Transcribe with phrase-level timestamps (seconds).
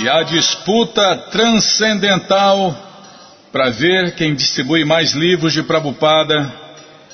[0.00, 2.74] E a disputa transcendental
[3.52, 6.50] para ver quem distribui mais livros de Prabhupada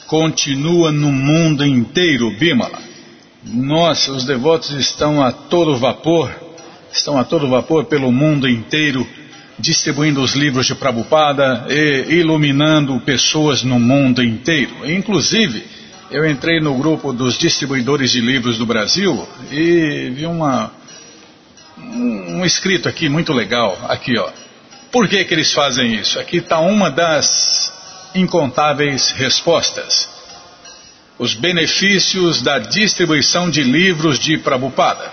[0.07, 2.79] continua no mundo inteiro, Bimala.
[3.43, 6.33] Nós, os devotos, estão a todo vapor,
[6.93, 9.05] estão a todo vapor pelo mundo inteiro,
[9.59, 14.89] distribuindo os livros de Prabhupada e iluminando pessoas no mundo inteiro.
[14.89, 15.67] Inclusive,
[16.09, 20.71] eu entrei no grupo dos distribuidores de livros do Brasil e vi uma,
[21.95, 24.31] um escrito aqui muito legal, aqui ó.
[24.91, 26.19] Por que, que eles fazem isso?
[26.19, 27.73] Aqui está uma das
[28.15, 30.09] incontáveis respostas.
[31.19, 35.11] Os benefícios da distribuição de livros de Prabhupada.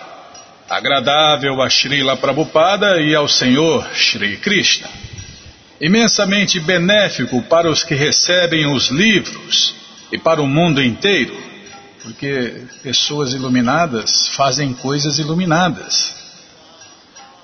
[0.69, 4.89] Agradável a Srila Prabhupada e ao Senhor Sri Krishna.
[5.79, 9.73] Imensamente benéfico para os que recebem os livros
[10.11, 11.41] e para o mundo inteiro,
[12.03, 16.18] porque pessoas iluminadas fazem coisas iluminadas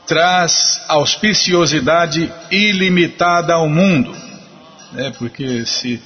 [0.08, 4.16] traz auspiciosidade ilimitada ao mundo.
[4.92, 5.12] Né?
[5.18, 6.02] Porque se,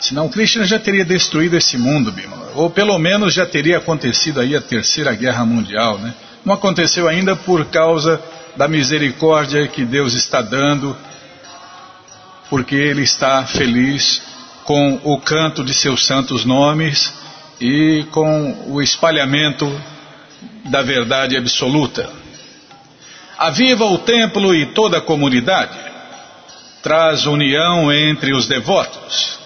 [0.00, 2.52] senão Krishna já teria destruído esse mundo, Bimala.
[2.54, 5.98] Ou pelo menos já teria acontecido aí a terceira guerra mundial.
[5.98, 6.14] Né?
[6.44, 8.20] Não aconteceu ainda por causa
[8.56, 10.96] da misericórdia que Deus está dando,
[12.50, 14.20] porque Ele está feliz
[14.64, 17.12] com o canto de seus santos nomes
[17.60, 19.70] e com o espalhamento
[20.64, 22.21] da verdade absoluta.
[23.42, 25.76] Aviva o templo e toda a comunidade.
[26.80, 29.36] Traz união entre os devotos.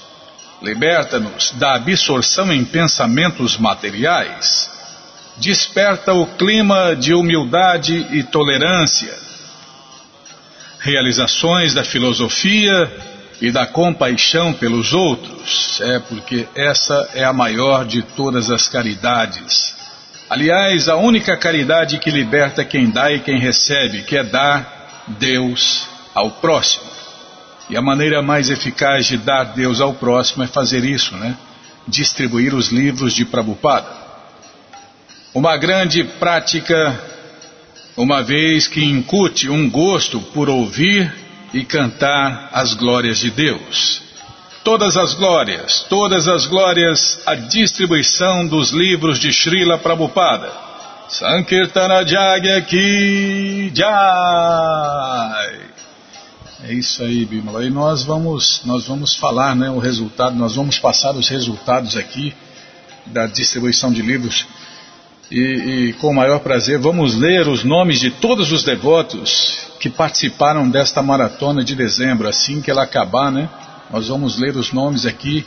[0.60, 4.70] Liberta-nos da absorção em pensamentos materiais.
[5.38, 9.14] Desperta o clima de humildade e tolerância.
[10.78, 12.92] Realizações da filosofia
[13.40, 15.80] e da compaixão pelos outros.
[15.80, 19.74] É porque essa é a maior de todas as caridades.
[20.28, 25.88] Aliás, a única caridade que liberta quem dá e quem recebe, que é dar Deus
[26.12, 26.84] ao próximo.
[27.70, 31.36] E a maneira mais eficaz de dar Deus ao próximo é fazer isso, né?
[31.86, 33.88] Distribuir os livros de Prabhupada.
[35.32, 37.00] Uma grande prática,
[37.96, 41.12] uma vez que incute um gosto por ouvir
[41.54, 44.05] e cantar as glórias de Deus
[44.66, 50.52] todas as glórias, todas as glórias à distribuição dos livros de Srila Prabhupada.
[51.08, 55.60] Sankirtana Jagya Ki Jai.
[56.64, 57.64] É isso aí, Bimala.
[57.64, 62.34] E nós vamos, nós vamos falar, né, o resultado, nós vamos passar os resultados aqui
[63.06, 64.48] da distribuição de livros.
[65.30, 65.38] E,
[65.90, 70.68] e com o maior prazer vamos ler os nomes de todos os devotos que participaram
[70.68, 73.48] desta maratona de dezembro, assim que ela acabar, né?
[73.90, 75.44] Nós vamos ler os nomes aqui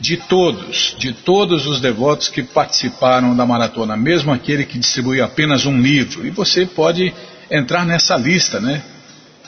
[0.00, 5.66] de todos, de todos os devotos que participaram da maratona, mesmo aquele que distribuiu apenas
[5.66, 6.26] um livro.
[6.26, 7.12] E você pode
[7.50, 8.82] entrar nessa lista, né?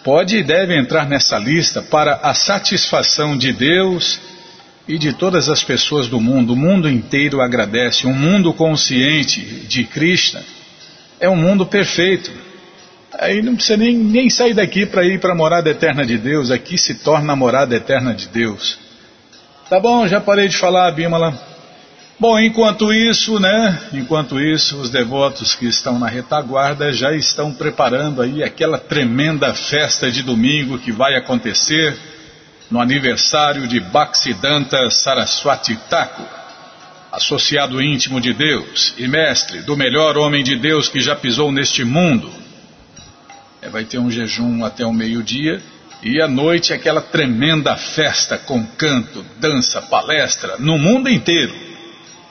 [0.02, 4.18] Pode e deve entrar nessa lista para a satisfação de Deus
[4.88, 6.54] e de todas as pessoas do mundo.
[6.54, 8.06] O mundo inteiro agradece.
[8.06, 10.42] Um mundo consciente de Krishna
[11.20, 12.30] é um mundo perfeito.
[13.19, 16.50] Aí não precisa nem, nem sair daqui para ir para a morada eterna de Deus.
[16.50, 18.78] Aqui se torna a morada eterna de Deus.
[19.69, 21.50] Tá bom, já parei de falar, Bímala.
[22.19, 23.78] Bom, enquanto isso, né?
[23.94, 30.10] Enquanto isso, os devotos que estão na retaguarda já estão preparando aí aquela tremenda festa
[30.10, 31.97] de domingo que vai acontecer
[32.71, 36.27] no aniversário de Bhaktisiddhanta Saraswati Thakur,
[37.10, 41.84] associado íntimo de Deus e mestre do melhor homem de Deus que já pisou neste
[41.84, 42.31] mundo,
[43.69, 45.60] vai ter um jejum até o meio-dia
[46.03, 51.53] e à noite aquela tremenda festa com canto, dança, palestra, no mundo inteiro.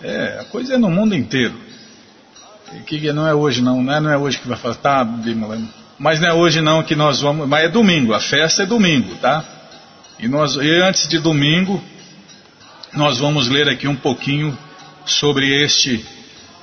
[0.02, 1.54] É, a coisa é no mundo inteiro.
[2.86, 5.08] Que não é hoje não, não é, não é hoje que vai falar, tá,
[5.98, 9.16] mas não é hoje não que nós vamos, mas é domingo, a festa é domingo,
[9.16, 9.44] tá?
[10.20, 11.84] E, nós, e antes de domingo,
[12.94, 14.58] nós vamos ler aqui um pouquinho
[15.06, 16.06] sobre este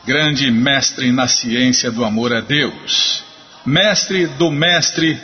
[0.04, 3.25] grande mestre na ciência do amor a Deus
[3.66, 5.20] mestre do mestre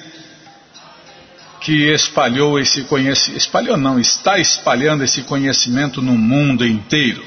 [1.61, 7.23] que espalhou esse conhecimento, espalhou não, está espalhando esse conhecimento no mundo inteiro.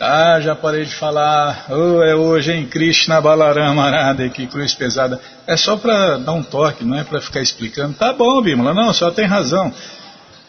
[0.00, 5.20] Ah, já parei de falar, oh, é hoje em Krishna Balarama Arada, que cruz pesada.
[5.44, 7.94] É só para dar um toque, não é para ficar explicando.
[7.94, 9.74] Tá bom, Bímola, não, só tem razão.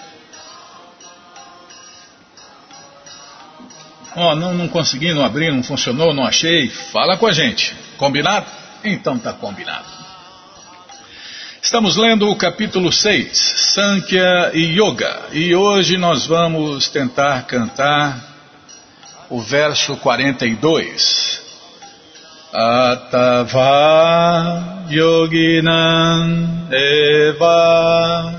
[4.15, 6.69] Ó, oh, não, não consegui, não abri, não funcionou, não achei.
[6.69, 7.75] Fala com a gente.
[7.97, 8.47] Combinado?
[8.85, 9.98] Então tá combinado.
[11.61, 13.37] Estamos lendo o capítulo 6,
[13.75, 18.25] Sankhya e Yoga, e hoje nós vamos tentar cantar
[19.29, 21.43] o verso 42.
[22.53, 23.67] Atava
[24.89, 28.35] yoginam eva.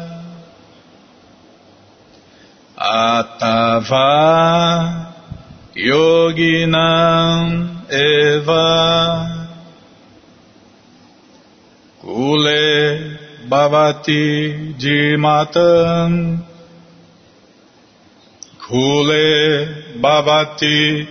[2.77, 3.93] Atava
[5.75, 9.39] yoginam eva.
[12.01, 13.08] Kule
[13.49, 16.39] bhavati jimatam
[18.67, 19.67] Kule
[20.01, 21.07] bhavati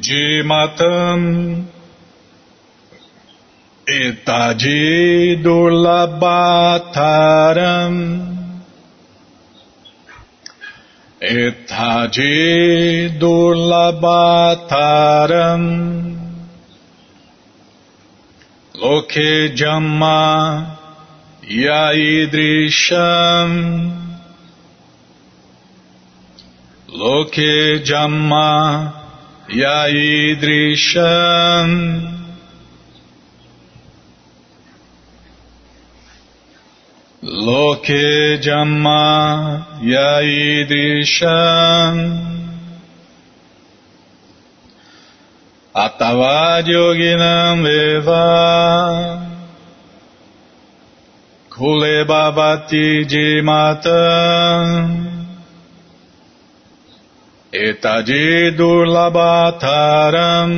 [0.00, 1.64] jimatam
[3.86, 7.94] Etaji durlabhataram
[11.20, 15.62] Etaji durlabhataram
[18.80, 20.77] Loke Jamma
[21.50, 23.50] Yaidrisham
[26.88, 28.92] Loke Jamma
[29.48, 31.68] Yaidrisham
[37.22, 41.96] Loke Jamma Yaidrisham
[45.74, 49.27] Atavadyoginam eva
[51.58, 54.66] Kule bhavati jimatam
[57.52, 60.52] Etaji durlabhataram.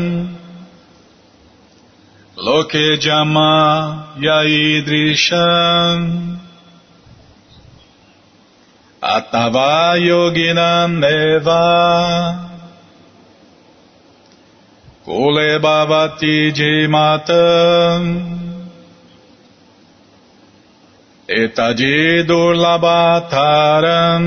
[2.37, 3.55] Loke jama
[4.21, 6.01] yaidrisham.
[9.03, 11.65] Atava yoginam eva
[15.07, 18.40] Kule bhavati jimatam
[21.31, 24.25] Etaji durlabhataram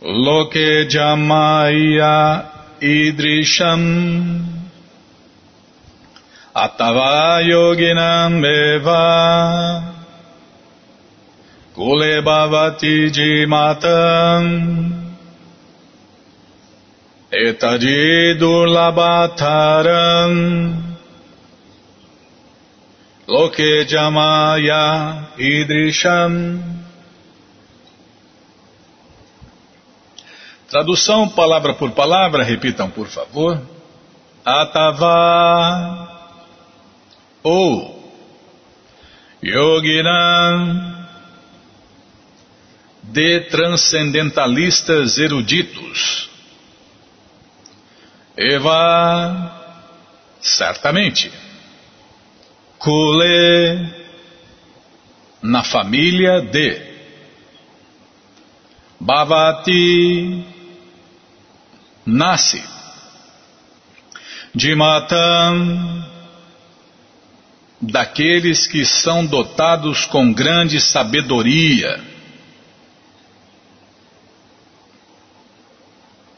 [0.00, 2.48] Loke jamaya
[2.80, 3.82] idrisham.
[6.56, 9.84] Atava yoginam eva
[11.74, 14.44] Kule bhavati jimatam.
[17.30, 18.38] Etadi
[23.26, 26.74] Loke jamaya idrisham
[30.74, 33.62] Tradução palavra por palavra, repitam por favor.
[34.44, 36.08] Atava
[37.44, 38.12] ou
[39.40, 40.94] Yoginam
[43.04, 46.28] de transcendentalistas eruditos.
[48.36, 49.52] Eva,
[50.40, 51.30] certamente.
[52.84, 53.90] Kule,
[55.42, 56.82] na família de.
[59.00, 60.44] Bhavati,
[62.04, 62.62] nasce.
[64.54, 66.04] Dimatam,
[67.80, 72.04] daqueles que são dotados com grande sabedoria.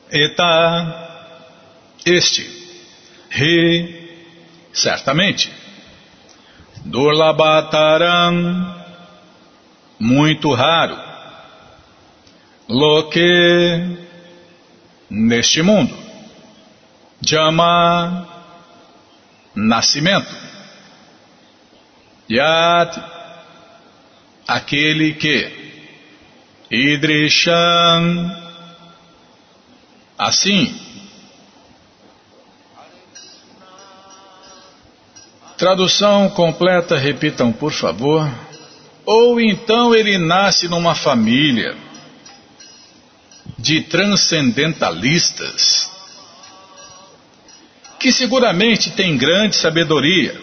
[0.09, 1.43] Eta,
[2.07, 2.49] este,
[3.31, 4.29] Re,
[4.73, 5.66] certamente.
[6.91, 8.75] Durlabhataram,
[9.99, 10.97] muito raro.
[12.69, 13.99] Loke,
[15.11, 15.95] neste mundo.
[17.21, 18.27] Jama,
[19.55, 20.35] nascimento.
[22.31, 23.01] Yat,
[24.47, 25.67] aquele que.
[26.69, 28.37] Idrisham,
[30.19, 30.75] Assim,
[35.57, 38.29] tradução completa, repitam por favor.
[39.05, 41.77] Ou então ele nasce numa família
[43.59, 45.91] de transcendentalistas
[47.99, 50.39] que seguramente tem grande sabedoria.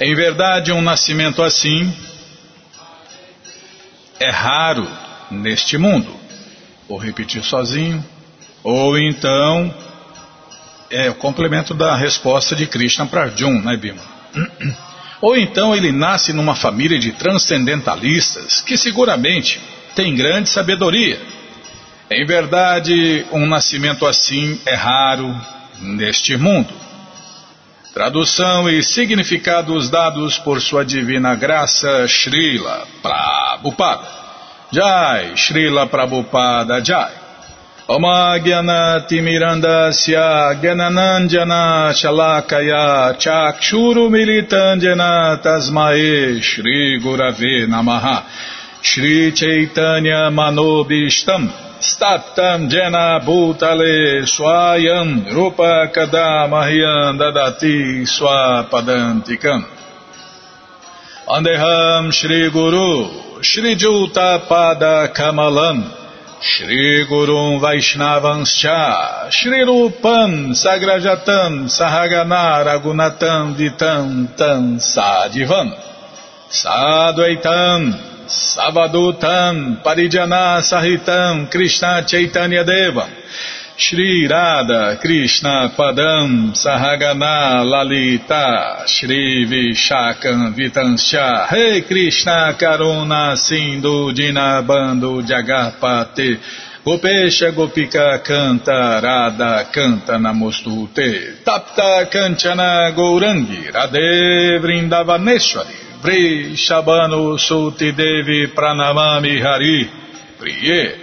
[0.00, 1.92] Em verdade, um nascimento assim
[4.18, 4.86] é raro
[5.30, 6.14] neste mundo.
[6.88, 8.04] Vou repetir sozinho.
[8.62, 9.74] Ou então,
[10.92, 14.02] é o complemento da resposta de Krishna para Arjuna, né, Bima?
[15.20, 19.60] Ou então ele nasce numa família de transcendentalistas que seguramente
[19.94, 21.20] tem grande sabedoria.
[22.10, 25.34] Em verdade, um nascimento assim é raro
[25.80, 26.74] neste mundo.
[27.94, 34.08] Tradução e significados dados por sua divina graça, Srila Prabhupada.
[34.72, 37.21] Jai, Srila Prabhupada Jai.
[37.88, 48.22] Oma Gyanati Mirandasya Gyananandjana Shalakaya Chakshuru Militandjana Tasmae Shri Gurave Namaha.
[48.80, 59.64] Shri Chaitanya Manobishtam Statam Jena Bhutale Swayam Rupa Kadamahyam Dadati Swapadantikam.
[61.26, 62.12] Andeham
[66.44, 75.72] Shri Gurum Vaishnavanscha, Shri Rupam Sagrajatam Sahagana Ragunatam Vitam Tam Sadivam,
[76.50, 77.94] Sadvaitam
[78.26, 82.64] Savadutam Parijana Sahitam Krishna Chaitanya
[83.82, 95.20] Shri Radha Krishna Padam Sahagana Lalita Shri Vishakam Vitanscha Rei hey Krishna Karuna Sindhu Dinabando
[95.26, 96.38] Jagarpate
[96.84, 101.42] Gopesha Gopika Canta Radha Canta Namostute.
[101.42, 106.00] Tapta Kanchana Gourangi Radhe Vrindavaneshwari.
[106.00, 109.90] Vri Shabano Suti Devi Pranamami Hari.
[110.38, 111.01] Priye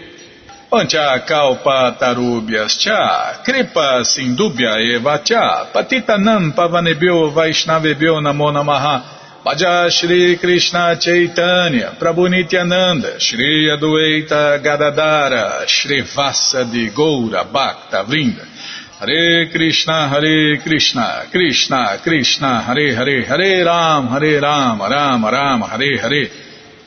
[0.70, 9.02] Pancha kalpa tarubhyas cha, kripa sindubhya eva cha, patitanam pavanebhyo vaishnavebhyo namo namaha,
[9.44, 18.46] Bhaja Shri Krishna Chaitanya, Prabhu Nityananda, Shri Adueita Gadadara, Shri Vassa de Goura Bhakta Vrinda,
[19.00, 25.98] Hare Krishna, Hare Krishna, Krishna Krishna, Hare Hare, Hare Ram, Hare Ram, Ram Ram, Hare
[25.98, 26.30] Hare,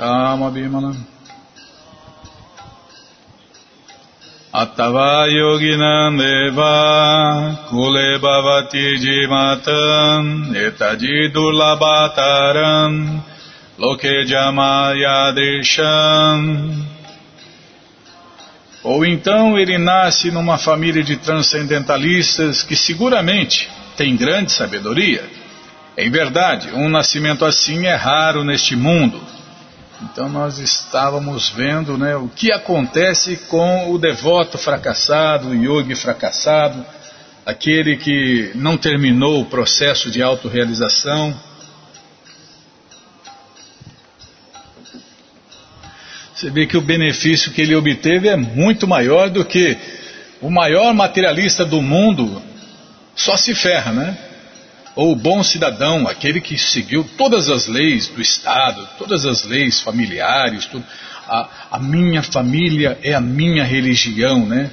[0.00, 0.96] Calma, Bimala.
[4.50, 13.22] Attava yoginam deva kule bhavati jimatam etadi durlabhataram
[13.76, 16.86] loke jamaya drisham.
[18.82, 25.22] Ou então ele nasce numa família de transcendentalistas que seguramente tem grande sabedoria.
[25.94, 29.39] Em verdade, um nascimento assim é raro neste mundo.
[30.02, 36.84] Então nós estávamos vendo né, o que acontece com o devoto fracassado, o yogi fracassado,
[37.44, 41.38] aquele que não terminou o processo de autorrealização.
[46.34, 49.76] Você vê que o benefício que ele obteve é muito maior do que
[50.40, 52.42] o maior materialista do mundo
[53.14, 54.29] só se ferra, né?
[54.96, 59.80] Ou o bom cidadão, aquele que seguiu todas as leis do Estado, todas as leis
[59.80, 60.84] familiares, tudo.
[61.28, 64.70] A, a minha família é a minha religião, né?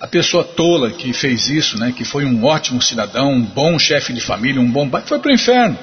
[0.00, 1.92] A pessoa tola que fez isso, né?
[1.94, 5.30] Que foi um ótimo cidadão, um bom chefe de família, um bom pai, foi para
[5.30, 5.78] o inferno.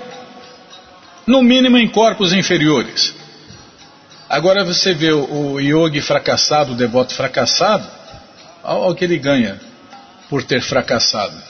[1.27, 3.13] No mínimo em corpos inferiores.
[4.27, 7.87] Agora você vê o, o yogi fracassado, o devoto fracassado,
[8.63, 9.59] olha o que ele ganha
[10.29, 11.46] por ter fracassado.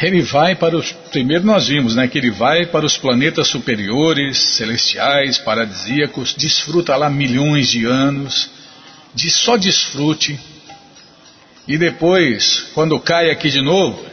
[0.00, 0.92] Ele vai para os.
[0.92, 7.10] Primeiro nós vimos né, que ele vai para os planetas superiores, celestiais, paradisíacos, desfruta lá
[7.10, 8.50] milhões de anos,
[9.14, 10.38] de só desfrute.
[11.68, 14.04] E depois, quando cai aqui de novo,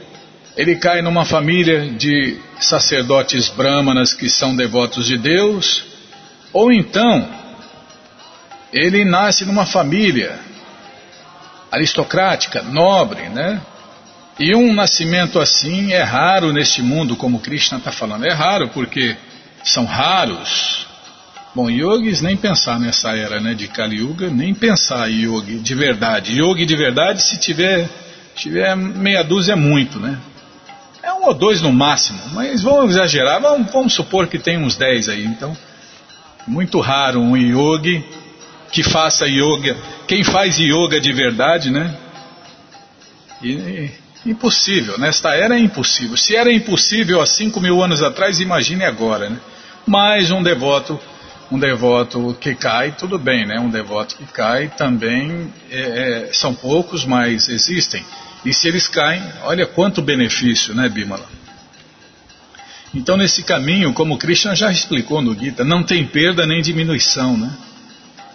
[0.55, 5.83] ele cai numa família de sacerdotes brahmanas que são devotos de Deus,
[6.51, 7.29] ou então
[8.73, 10.39] ele nasce numa família
[11.71, 13.61] aristocrática, nobre, né?
[14.39, 18.25] E um nascimento assim é raro neste mundo, como Krishna está falando.
[18.25, 19.17] É raro porque
[19.63, 20.85] são raros.
[21.55, 26.39] Bom, yogis nem pensar nessa era né, de Kali Yuga, nem pensar yogi de verdade.
[26.39, 27.89] Yogi de verdade, se tiver,
[28.35, 30.19] tiver meia dúzia é muito, né?
[31.01, 34.77] É um ou dois no máximo, mas vamos exagerar, vamos, vamos supor que tem uns
[34.77, 35.25] dez aí.
[35.25, 35.57] Então,
[36.45, 38.05] muito raro um yogi
[38.71, 39.75] que faça yoga.
[40.07, 41.97] Quem faz yoga de verdade, né?
[43.41, 43.89] E,
[44.25, 46.17] impossível, nesta era é impossível.
[46.17, 49.39] Se era impossível há cinco mil anos atrás, imagine agora, né?
[49.85, 50.99] Mas um devoto,
[51.51, 53.59] um devoto que cai, tudo bem, né?
[53.59, 55.79] Um devoto que cai também é,
[56.29, 58.03] é, são poucos, mas existem.
[58.43, 61.25] E se eles caem, olha quanto benefício, né, Bimala?
[62.93, 67.51] Então, nesse caminho, como Krishna já explicou no Gita, não tem perda nem diminuição, né?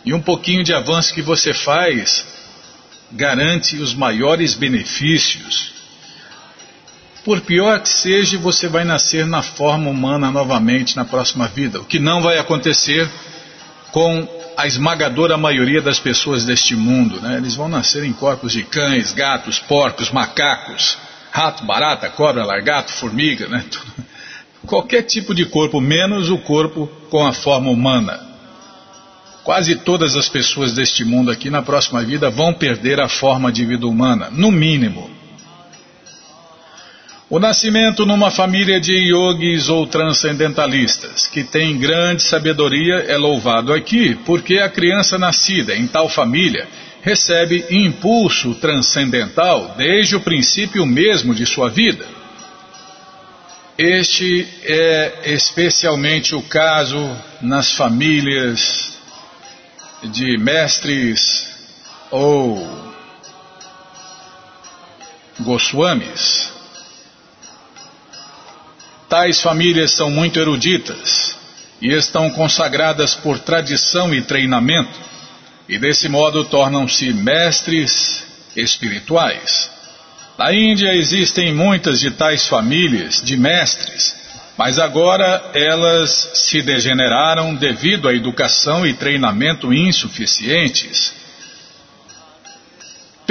[0.05, 2.25] E um pouquinho de avanço que você faz
[3.11, 5.72] garante os maiores benefícios.
[7.25, 11.85] Por pior que seja, você vai nascer na forma humana novamente na próxima vida, o
[11.85, 13.09] que não vai acontecer
[13.93, 17.21] com a esmagadora maioria das pessoas deste mundo.
[17.21, 17.37] Né?
[17.37, 20.99] Eles vão nascer em corpos de cães, gatos, porcos, macacos,
[21.31, 23.65] rato, barata, cobra, largato, formiga, né?
[24.67, 28.21] qualquer tipo de corpo, menos o corpo com a forma humana.
[29.45, 33.65] Quase todas as pessoas deste mundo aqui na próxima vida vão perder a forma de
[33.65, 35.11] vida humana, no mínimo.
[37.33, 44.14] O nascimento numa família de yogis ou transcendentalistas, que tem grande sabedoria, é louvado aqui,
[44.27, 46.68] porque a criança nascida em tal família
[47.01, 52.07] recebe impulso transcendental desde o princípio mesmo de sua vida.
[53.79, 56.99] Este é especialmente o caso
[57.40, 58.92] nas famílias
[60.03, 61.49] de mestres
[62.11, 62.92] ou
[65.40, 66.61] Goswamis.
[69.23, 71.37] Tais famílias são muito eruditas
[71.81, 74.99] e estão consagradas por tradição e treinamento,
[75.69, 78.25] e desse modo tornam-se mestres
[78.57, 79.71] espirituais.
[80.37, 84.13] Na Índia existem muitas de tais famílias de mestres
[84.59, 91.15] mas agora elas se degeneraram devido à educação e treinamento insuficientes.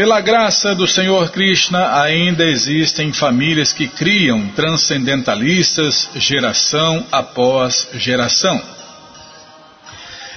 [0.02, 8.60] Pela graça do Senhor Krishna, ainda existem famílias que criam transcendentalistas geração após geração.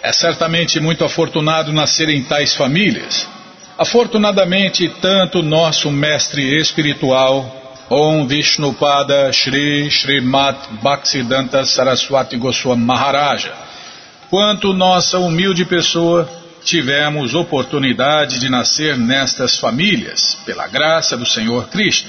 [0.03, 3.27] É certamente muito afortunado nascer em tais famílias.
[3.79, 7.51] Afortunadamente, tanto nosso mestre espiritual,
[7.89, 13.55] Om Vishnupada Shri Srimat Bhaktisiddhanta Saraswati Goswami Maharaja.
[14.29, 16.29] Quanto nossa humilde pessoa
[16.65, 22.09] tivemos oportunidade de nascer nestas famílias, pela graça do Senhor Cristo.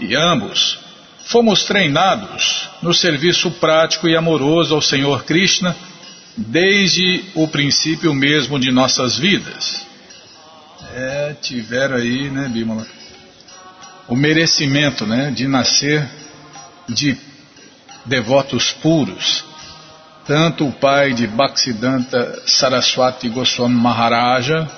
[0.00, 0.78] E ambos
[1.26, 5.76] fomos treinados no serviço prático e amoroso ao Senhor Krishna
[6.36, 9.86] desde o princípio mesmo de nossas vidas.
[10.94, 12.86] É, tiveram aí, né, Bímola?
[14.08, 16.08] o merecimento né, de nascer
[16.88, 17.16] de
[18.04, 19.44] devotos puros.
[20.26, 24.68] Tanto o pai de Bhaktisiddhanta Saraswati Goswami Maharaja,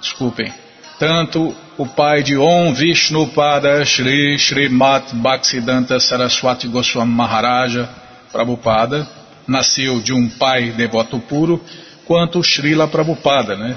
[0.00, 0.52] desculpem,
[0.98, 7.88] tanto o pai de Om Vishnu Pada Shri Srimat Bhaktisiddhanta Saraswati Goswami Maharaja,
[8.30, 9.08] Prabhupada,
[9.46, 11.60] nasceu de um pai devoto puro,
[12.06, 13.76] quanto Srila Prabhupada, né?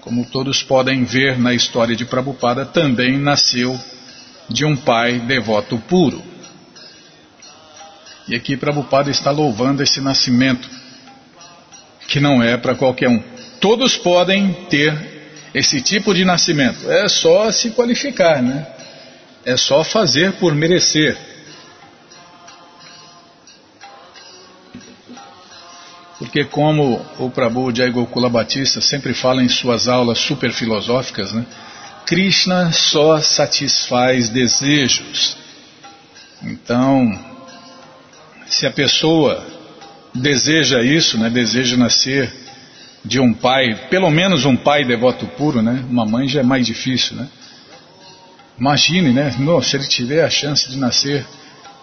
[0.00, 3.78] Como todos podem ver na história de Prabhupada, também nasceu
[4.48, 6.29] de um pai devoto puro.
[8.30, 10.70] E aqui Prabhupada está louvando esse nascimento,
[12.06, 13.20] que não é para qualquer um.
[13.60, 14.96] Todos podem ter
[15.52, 18.64] esse tipo de nascimento, é só se qualificar, né?
[19.44, 21.18] É só fazer por merecer.
[26.16, 31.44] Porque como o Prabhu Jai Gokula Batista sempre fala em suas aulas super filosóficas, né?
[32.06, 35.36] Krishna só satisfaz desejos.
[36.44, 37.29] Então,
[38.50, 39.46] se a pessoa
[40.14, 42.30] deseja isso, né, deseja nascer
[43.04, 45.84] de um pai, pelo menos um pai devoto puro, né?
[45.88, 47.28] Uma mãe já é mais difícil, né?
[48.58, 49.34] Imagine, né?
[49.62, 51.24] Se ele tiver a chance de nascer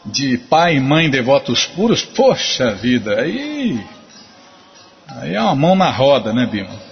[0.06, 3.84] de pai e mãe devotos puros, poxa vida, aí,
[5.08, 6.87] aí é uma mão na roda, né, Bima?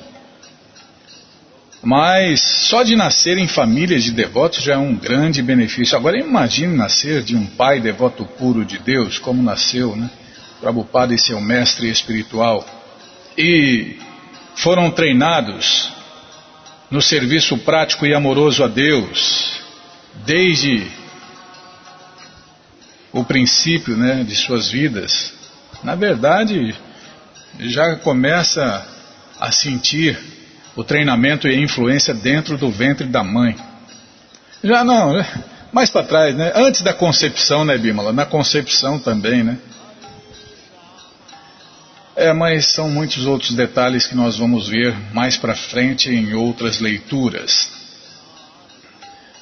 [1.86, 5.96] Mas só de nascer em famílias de devotos já é um grande benefício.
[5.96, 10.10] Agora imagine nascer de um pai devoto puro de Deus, como nasceu, né?
[10.60, 12.66] Prabhupada e seu mestre espiritual.
[13.38, 14.00] E
[14.56, 15.92] foram treinados
[16.90, 19.62] no serviço prático e amoroso a Deus,
[20.26, 20.88] desde
[23.14, 25.34] o princípio né, de suas vidas.
[25.84, 26.76] Na verdade,
[27.60, 28.88] já começa
[29.40, 30.35] a sentir
[30.76, 33.56] o treinamento e a influência dentro do ventre da mãe.
[34.64, 35.28] Já não, né?
[35.76, 36.54] mais para trás, né?
[36.56, 38.14] Antes da concepção, né, Bímola?
[38.14, 39.58] Na concepção também, né?
[42.16, 46.80] É, mas são muitos outros detalhes que nós vamos ver mais para frente em outras
[46.80, 47.70] leituras.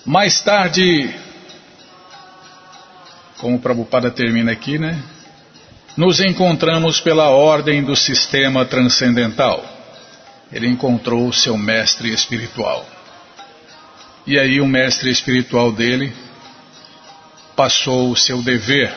[0.03, 1.13] Mais tarde,
[3.37, 4.99] como o Prabhupada termina aqui, né?
[5.95, 9.72] Nos encontramos pela ordem do sistema transcendental
[10.53, 12.87] ele encontrou o seu mestre espiritual.
[14.25, 16.13] E aí o mestre espiritual dele
[17.55, 18.93] passou o seu dever.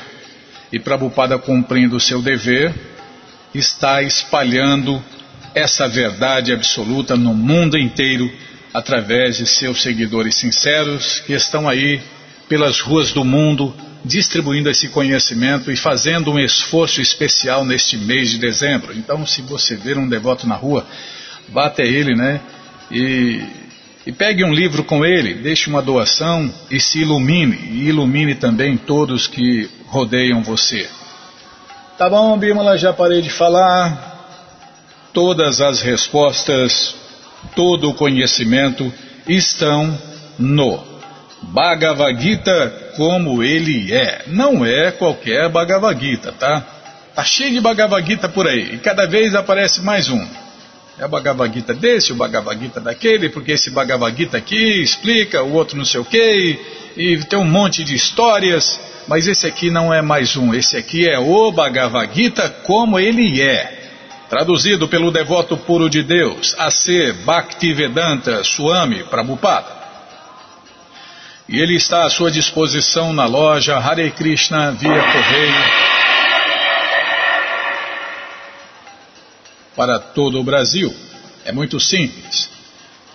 [0.70, 2.74] E Prabhupada, cumprindo o seu dever,
[3.54, 5.02] está espalhando
[5.54, 8.30] essa verdade absoluta no mundo inteiro
[8.74, 12.00] através de seus seguidores sinceros que estão aí
[12.46, 18.38] pelas ruas do mundo distribuindo esse conhecimento e fazendo um esforço especial neste mês de
[18.38, 18.92] dezembro.
[18.96, 20.86] Então, se você ver um devoto na rua,
[21.48, 22.40] vá até ele, né?
[22.90, 23.42] E,
[24.06, 28.76] e pegue um livro com ele, deixe uma doação e se ilumine, e ilumine também
[28.76, 30.88] todos que rodeiam você.
[31.98, 34.14] Tá bom, Bímola, já parei de falar.
[35.12, 36.94] Todas as respostas,
[37.54, 38.92] todo o conhecimento
[39.26, 39.98] estão
[40.38, 40.84] no
[41.42, 44.24] Bhagavad Gita como ele é.
[44.26, 46.66] Não é qualquer Bhagavad Gita, tá?
[47.14, 50.45] Tá cheio de Bhagavad Gita por aí e cada vez aparece mais um.
[50.98, 55.42] É o Bhagavad Gita desse, o Bhagavad Gita daquele, porque esse Bhagavad Gita aqui explica,
[55.42, 56.58] o outro não sei o quê,
[56.96, 60.74] e, e tem um monte de histórias, mas esse aqui não é mais um, esse
[60.74, 63.76] aqui é o Bhagavad Gita como ele é.
[64.30, 67.12] Traduzido pelo devoto puro de Deus, A.C.
[67.24, 69.76] Bhaktivedanta Swami Prabhupada.
[71.46, 75.95] E ele está à sua disposição na loja Hare Krishna via correio
[79.76, 80.92] para todo o Brasil.
[81.44, 82.48] É muito simples.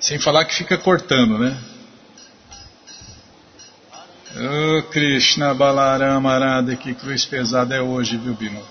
[0.01, 1.57] Sem falar que fica cortando, né?
[4.37, 8.63] Oh, Krishna Balarama Arada, que cruz pesada é hoje, viu, Bino?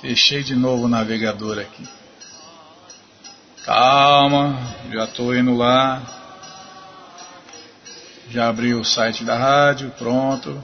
[0.00, 1.86] Fechei de novo o navegador aqui.
[3.64, 4.58] Calma,
[4.92, 6.02] já estou indo lá.
[8.30, 10.62] Já abri o site da rádio, pronto.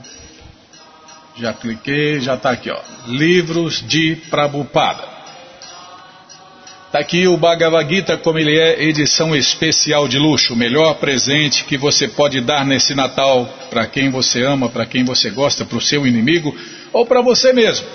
[1.35, 2.79] Já cliquei, já está aqui, ó.
[3.07, 5.03] Livros de Prabupada.
[6.85, 11.63] Está aqui o Bhagavad Gita como ele é, edição especial de luxo, o melhor presente
[11.63, 15.77] que você pode dar nesse Natal para quem você ama, para quem você gosta, para
[15.77, 16.55] o seu inimigo
[16.91, 17.87] ou para você mesmo.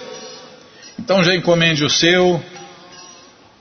[0.99, 2.43] Então já encomende o seu,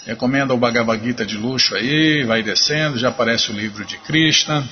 [0.05, 4.63] recomenda o Bhagavad Gita de luxo aí, vai descendo, já aparece o livro de Krishna,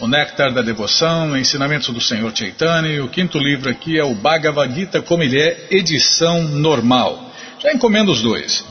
[0.00, 4.74] o Néctar da Devoção, Ensinamentos do Senhor Chaitanya, o quinto livro aqui é o Bhagavad
[4.74, 7.30] Gita como ele é, edição normal.
[7.62, 8.64] Já encomenda os dois.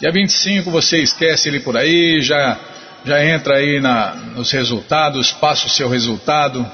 [0.00, 2.58] Dia 25 você esquece ele por aí, já,
[3.04, 6.64] já entra aí na, nos resultados, passa o seu resultado.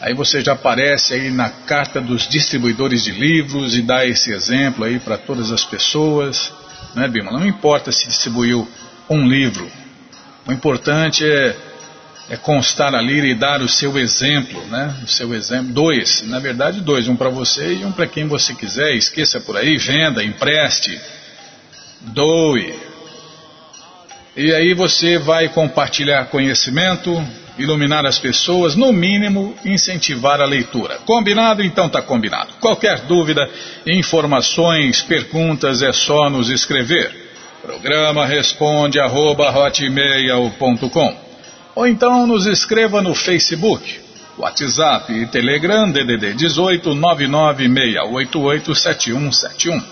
[0.00, 4.84] Aí você já aparece aí na carta dos distribuidores de livros e dá esse exemplo
[4.84, 6.52] aí para todas as pessoas.
[6.94, 7.32] Né, Bima?
[7.32, 8.66] Não importa se distribuiu
[9.08, 9.70] um livro.
[10.46, 11.56] O importante é,
[12.30, 14.94] é constar ali e dar o seu exemplo, né?
[15.02, 15.72] O seu exemplo.
[15.72, 18.94] Dois, na verdade dois, um para você e um para quem você quiser.
[18.94, 21.00] Esqueça por aí, venda, empreste
[22.12, 22.74] doe.
[24.36, 27.24] E aí você vai compartilhar conhecimento,
[27.58, 30.98] iluminar as pessoas, no mínimo incentivar a leitura.
[31.06, 31.62] Combinado?
[31.62, 32.48] Então tá combinado.
[32.60, 33.48] Qualquer dúvida,
[33.86, 37.22] informações, perguntas é só nos escrever.
[37.62, 39.50] Programa responde arroba,
[41.74, 44.00] ou então nos escreva no Facebook,
[44.38, 49.82] WhatsApp e Telegram DDD 18 996887171.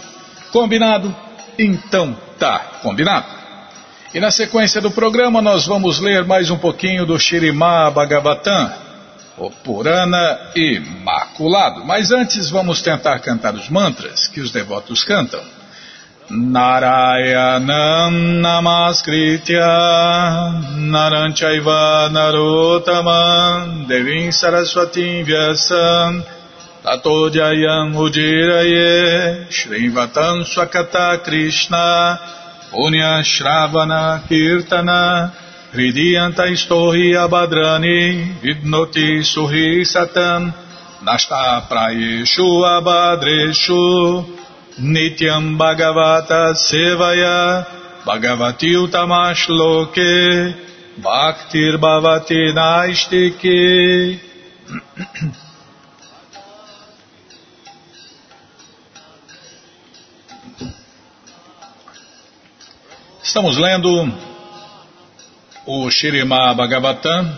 [0.53, 1.13] Combinado?
[1.59, 3.42] Então tá, combinado?
[4.15, 8.71] E na sequência do programa nós vamos ler mais um pouquinho do Shirimá Bhagavatam,
[9.39, 11.83] o Purana Imaculado.
[11.87, 15.41] Mas antes vamos tentar cantar os mantras que os devotos cantam.
[23.87, 26.23] Devim Saraswatim Vyasam
[26.83, 32.42] Tato Jayam Ujiraye Srivatam Swakata Krishna
[32.73, 35.31] Punya Shravana Kirtana
[35.75, 40.55] Hridiyanta Istohi Abhadrani Vidnoti Suhi Satam
[41.05, 44.25] Nasta Prayeshu Abhadreshu
[44.81, 47.67] Nityam Bhagavata Sevaya
[48.07, 50.57] Bhagavati Utamash Loke
[51.05, 54.19] Bhaktir Bhavati Naistike
[63.23, 64.13] Estamos lendo
[65.65, 67.33] o Shirimá Bhagavatam,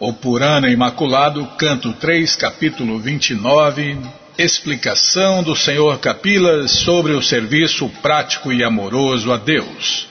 [0.00, 3.98] o Purana Imaculado, canto 3, capítulo 29,
[4.38, 10.08] explicação do Senhor Kapila sobre o serviço prático e amoroso a Deus.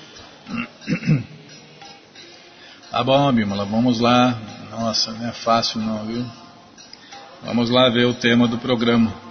[2.92, 4.38] Tá bom, Bímola, vamos lá.
[4.70, 6.24] Nossa, não é fácil não, viu?
[7.42, 9.23] Vamos lá ver o tema do programa.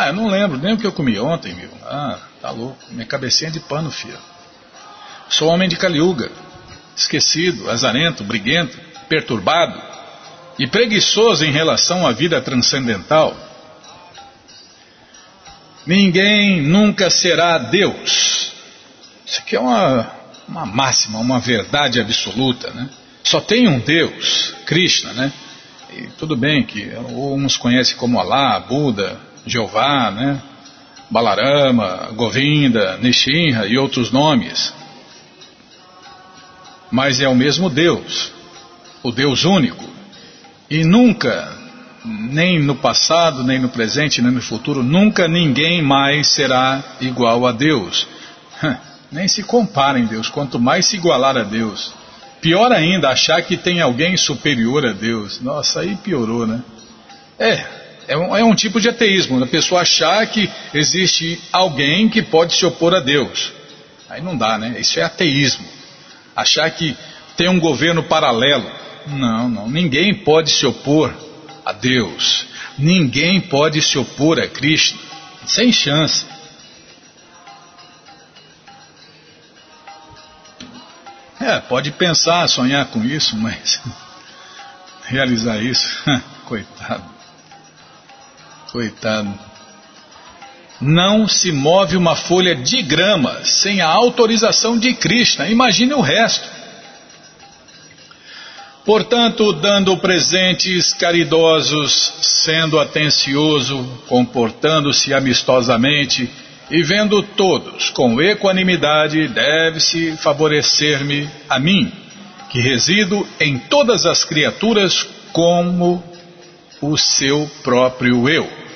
[0.00, 1.70] Ah, eu não lembro nem o que eu comi ontem, viu?
[1.84, 4.18] Ah, Tá louco, minha cabecinha de pano, filho.
[5.28, 6.30] Sou homem de caliuga,
[6.96, 9.80] esquecido, azarento, briguento, perturbado
[10.56, 13.36] e preguiçoso em relação à vida transcendental.
[15.84, 18.52] Ninguém nunca será Deus.
[19.26, 20.12] Isso aqui é uma,
[20.46, 22.88] uma máxima, uma verdade absoluta, né?
[23.24, 25.32] Só tem um Deus, Krishna, né?
[25.92, 30.42] E tudo bem que uns conhecem como Alá, Buda, Jeová, né?
[31.10, 34.74] Balarama, Govinda, Nishinra e outros nomes.
[36.90, 38.32] Mas é o mesmo Deus,
[39.02, 39.88] o Deus único.
[40.70, 41.50] E nunca,
[42.04, 47.52] nem no passado, nem no presente, nem no futuro, nunca ninguém mais será igual a
[47.52, 48.06] Deus.
[49.10, 51.94] Nem se compara em Deus, quanto mais se igualar a Deus.
[52.42, 55.40] Pior ainda, achar que tem alguém superior a Deus.
[55.40, 56.62] Nossa, aí piorou, né?
[57.38, 57.64] É,
[58.08, 62.54] é um, é um tipo de ateísmo, a pessoa achar que existe alguém que pode
[62.54, 63.52] se opor a Deus.
[64.08, 64.76] Aí não dá, né?
[64.80, 65.66] Isso é ateísmo.
[66.34, 66.96] Achar que
[67.36, 68.70] tem um governo paralelo.
[69.06, 69.68] Não, não.
[69.68, 71.14] Ninguém pode se opor
[71.64, 72.46] a Deus.
[72.78, 74.98] Ninguém pode se opor a Cristo.
[75.46, 76.24] Sem chance.
[81.38, 83.80] É, pode pensar, sonhar com isso, mas
[85.04, 86.02] realizar isso,
[86.46, 87.17] coitado.
[88.78, 89.34] Coitado.
[90.80, 95.48] Não se move uma folha de grama sem a autorização de Krishna.
[95.48, 96.48] Imagine o resto.
[98.84, 106.30] Portanto, dando presentes caridosos, sendo atencioso, comportando-se amistosamente
[106.70, 111.90] e vendo todos com equanimidade, deve-se favorecer-me a mim,
[112.48, 116.00] que resido em todas as criaturas como
[116.80, 118.67] o seu próprio eu.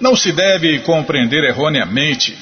[0.00, 2.36] Não se deve compreender erroneamente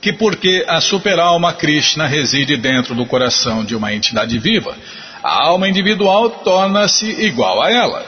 [0.00, 4.76] que porque a superalma Krishna reside dentro do coração de uma entidade viva,
[5.22, 8.04] a alma individual torna-se igual a ela.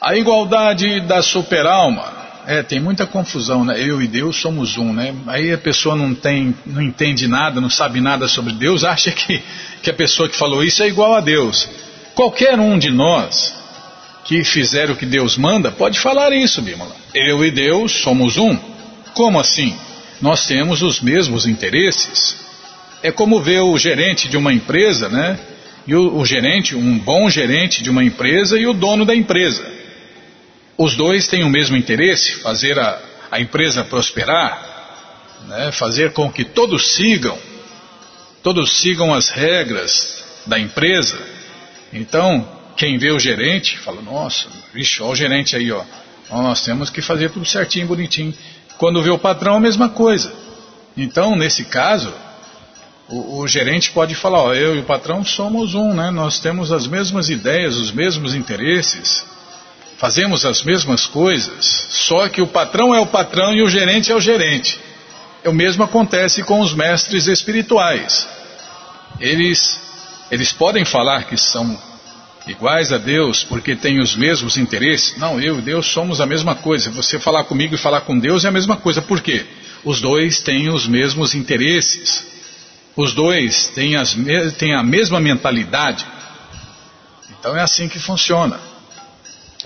[0.00, 3.74] A igualdade da superalma é, tem muita confusão, né?
[3.76, 5.14] Eu e Deus somos um, né?
[5.26, 9.42] Aí a pessoa não tem, não entende nada, não sabe nada sobre Deus, acha que,
[9.82, 11.68] que a pessoa que falou isso é igual a Deus.
[12.14, 13.59] Qualquer um de nós
[14.30, 16.94] que fizer o que Deus manda pode falar isso, Bímola.
[17.12, 18.56] Eu e Deus somos um.
[19.12, 19.76] Como assim?
[20.22, 22.36] Nós temos os mesmos interesses.
[23.02, 25.36] É como ver o gerente de uma empresa, né?
[25.84, 29.66] E o, o gerente, um bom gerente de uma empresa e o dono da empresa.
[30.78, 33.00] Os dois têm o mesmo interesse, fazer a,
[33.32, 35.72] a empresa prosperar, né?
[35.72, 37.36] fazer com que todos sigam,
[38.44, 41.18] todos sigam as regras da empresa.
[41.92, 45.82] Então, quem vê o gerente fala, nossa, vixe, olha o gerente aí, ó.
[46.30, 48.32] Nós temos que fazer tudo certinho, bonitinho.
[48.78, 50.32] Quando vê o patrão, a mesma coisa.
[50.96, 52.12] Então, nesse caso,
[53.08, 56.10] o, o, gerente pode falar, ó, eu e o patrão somos um, né?
[56.10, 59.24] Nós temos as mesmas ideias, os mesmos interesses
[60.00, 64.14] fazemos as mesmas coisas, só que o patrão é o patrão e o gerente é
[64.14, 64.80] o gerente.
[65.44, 68.26] O mesmo acontece com os mestres espirituais.
[69.20, 69.78] Eles,
[70.30, 71.78] eles podem falar que são
[72.46, 75.16] iguais a Deus porque têm os mesmos interesses.
[75.16, 76.90] Não, eu e Deus somos a mesma coisa.
[76.90, 79.02] Você falar comigo e falar com Deus é a mesma coisa.
[79.02, 79.44] Por quê?
[79.84, 82.26] Os dois têm os mesmos interesses.
[82.96, 84.16] Os dois têm, as,
[84.58, 86.06] têm a mesma mentalidade.
[87.38, 88.60] Então é assim que funciona.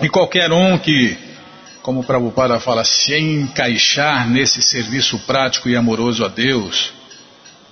[0.01, 1.17] E qualquer um que,
[1.81, 6.93] como o Prabhupada fala, se encaixar nesse serviço prático e amoroso a Deus,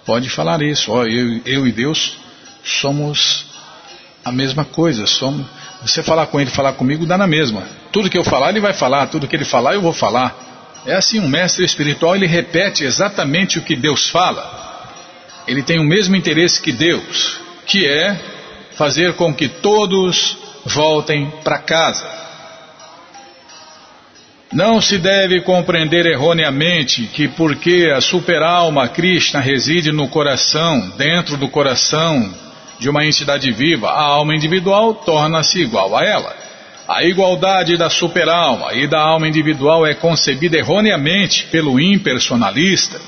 [0.06, 0.92] pode falar isso.
[0.92, 2.18] Ó, eu, eu e Deus
[2.63, 3.53] somos
[4.24, 5.06] a mesma coisa.
[5.06, 5.46] Somos,
[5.82, 7.64] você falar com ele, falar comigo, dá na mesma.
[7.92, 9.08] Tudo que eu falar, ele vai falar.
[9.08, 10.84] Tudo que ele falar, eu vou falar.
[10.86, 14.62] É assim, um mestre espiritual, ele repete exatamente o que Deus fala.
[15.48, 18.20] Ele tem o mesmo interesse que Deus, que é
[18.76, 22.24] fazer com que todos voltem para casa.
[24.52, 31.50] Não se deve compreender erroneamente que porque a superalma Krishna reside no coração, dentro do
[31.50, 32.32] coração
[32.84, 36.36] de uma entidade viva, a alma individual torna-se igual a ela.
[36.86, 43.00] A igualdade da superalma e da alma individual é concebida erroneamente pelo impersonalista.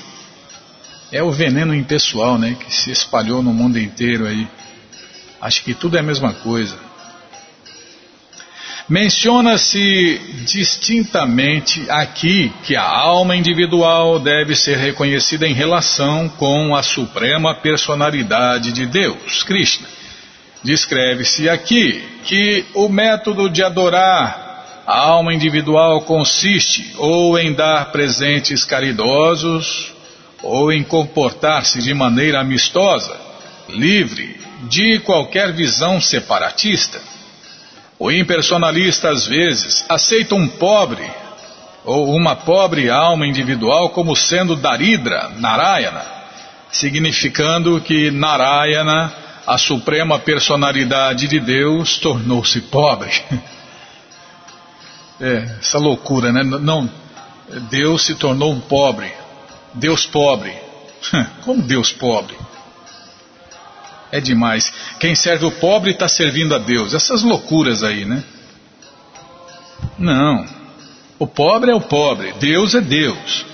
[1.12, 4.48] É o veneno impessoal, né, que se espalhou no mundo inteiro aí.
[5.42, 6.85] Acho que tudo é a mesma coisa.
[8.88, 17.52] Menciona-se distintamente aqui que a alma individual deve ser reconhecida em relação com a suprema
[17.52, 19.88] personalidade de Deus, Krishna.
[20.62, 28.64] Descreve-se aqui que o método de adorar a alma individual consiste ou em dar presentes
[28.64, 29.92] caridosos,
[30.44, 33.16] ou em comportar-se de maneira amistosa,
[33.68, 37.15] livre de qualquer visão separatista.
[37.98, 41.10] O impersonalista, às vezes, aceita um pobre
[41.84, 46.04] ou uma pobre alma individual como sendo Daridra, Narayana,
[46.70, 49.12] significando que Narayana,
[49.46, 53.10] a suprema personalidade de Deus, tornou-se pobre.
[55.18, 56.42] É, essa loucura, né?
[56.42, 56.90] Não,
[57.70, 59.10] Deus se tornou um pobre.
[59.72, 60.54] Deus pobre.
[61.42, 62.36] Como Deus pobre?
[64.10, 64.72] É demais.
[65.00, 66.94] Quem serve o pobre está servindo a Deus.
[66.94, 68.22] Essas loucuras aí, né?
[69.98, 70.46] Não.
[71.18, 73.46] O pobre é o pobre, Deus é Deus.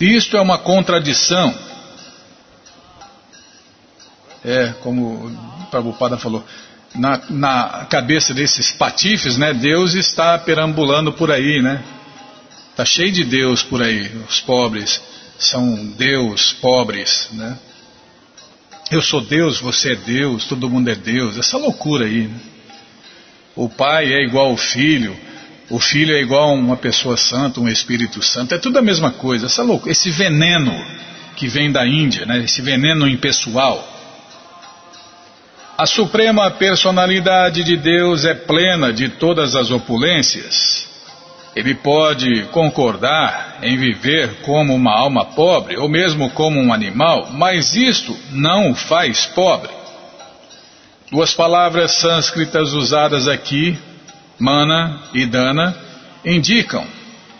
[0.00, 1.54] Isto é uma contradição.
[4.44, 6.44] É, como o Prabhupada falou,
[6.94, 9.52] na, na cabeça desses patifes, né?
[9.52, 11.82] Deus está perambulando por aí, né?
[12.70, 14.10] Está cheio de Deus por aí.
[14.28, 15.00] Os pobres
[15.38, 17.58] são Deus pobres, né?
[18.90, 22.28] Eu sou Deus, você é Deus, todo mundo é Deus, essa loucura aí.
[22.28, 22.40] Né?
[23.56, 25.16] O pai é igual ao filho,
[25.70, 29.10] o filho é igual a uma pessoa santa, um Espírito Santo, é tudo a mesma
[29.10, 30.74] coisa, essa loucura, esse veneno
[31.36, 32.44] que vem da Índia, né?
[32.44, 33.92] esse veneno impessoal.
[35.76, 40.93] A suprema personalidade de Deus é plena de todas as opulências.
[41.54, 47.76] Ele pode concordar em viver como uma alma pobre ou mesmo como um animal, mas
[47.76, 49.70] isto não o faz pobre.
[51.12, 53.78] Duas palavras sânscritas usadas aqui,
[54.38, 55.76] mana e dana,
[56.24, 56.84] indicam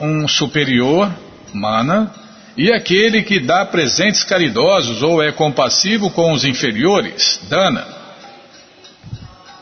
[0.00, 1.10] um superior,
[1.52, 2.12] mana,
[2.56, 8.03] e aquele que dá presentes caridosos ou é compassivo com os inferiores, dana.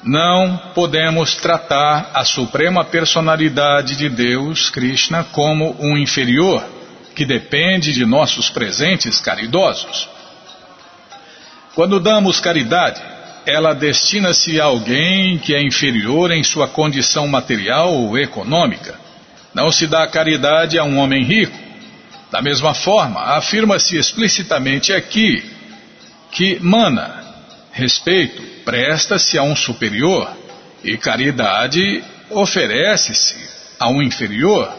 [0.03, 6.64] Não podemos tratar a suprema personalidade de Deus, Krishna, como um inferior
[7.14, 10.09] que depende de nossos presentes caridosos.
[11.74, 13.00] Quando damos caridade,
[13.46, 18.98] ela destina-se a alguém que é inferior em sua condição material ou econômica.
[19.55, 21.59] Não se dá caridade a um homem rico.
[22.30, 25.44] Da mesma forma, afirma-se explicitamente aqui
[26.30, 27.21] que mana,
[27.72, 30.30] respeito, presta-se a um superior
[30.84, 33.36] e caridade oferece-se
[33.78, 34.72] a um inferior.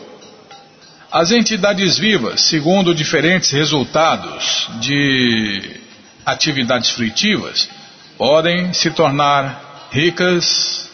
[1.11, 5.81] As entidades vivas, segundo diferentes resultados de
[6.25, 7.69] atividades fruitivas,
[8.17, 10.89] podem se tornar ricas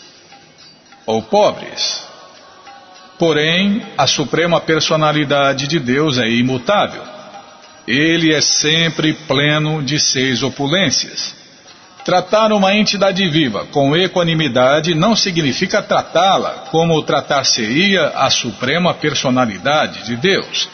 [1.06, 2.04] ou pobres.
[3.18, 7.04] Porém, a suprema personalidade de Deus é imutável.
[7.88, 11.39] Ele é sempre pleno de seis opulências.
[12.10, 20.16] Tratar uma entidade viva com equanimidade não significa tratá-la como tratar-se-ia a suprema personalidade de
[20.16, 20.68] Deus.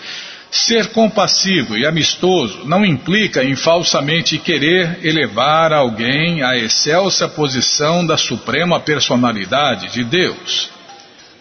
[0.50, 8.16] Ser compassivo e amistoso não implica em falsamente querer elevar alguém à excelsa posição da
[8.16, 10.70] suprema personalidade de Deus.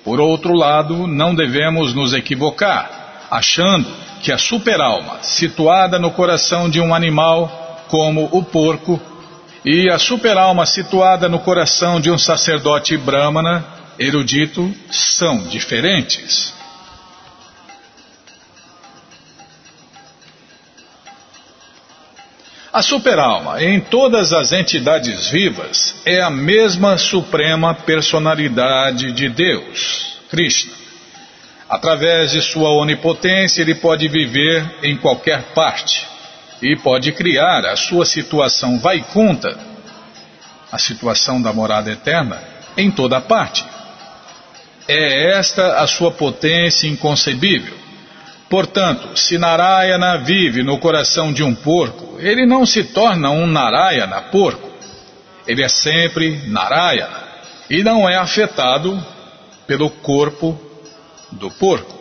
[0.03, 3.87] Por outro lado, não devemos nos equivocar, achando
[4.21, 9.01] que a superalma, situada no coração de um animal, como o porco,
[9.65, 13.65] e a superalma situada no coração de um sacerdote brahmana
[13.99, 16.53] erudito são diferentes.
[22.71, 30.73] A superalma, em todas as entidades vivas, é a mesma suprema personalidade de Deus, Krishna.
[31.71, 36.14] Através de sua onipotência, ele pode viver em qualquer parte
[36.65, 39.55] e pode criar a sua situação vaikunta,
[40.73, 42.43] a situação da morada eterna,
[42.75, 43.63] em toda parte.
[44.89, 47.77] É esta a sua potência inconcebível.
[48.49, 54.23] Portanto, se Narayana vive no coração de um porco, ele não se torna um Narayana
[54.23, 54.71] porco.
[55.47, 57.25] Ele é sempre Narayana
[57.69, 59.05] e não é afetado
[59.67, 60.59] pelo corpo
[61.31, 61.94] do porco.